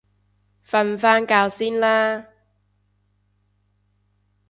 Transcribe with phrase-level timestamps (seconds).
[0.65, 2.25] 瞓返覺先啦